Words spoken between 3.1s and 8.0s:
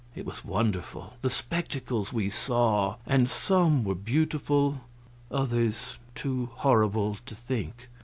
some were beautiful, others too horrible to think.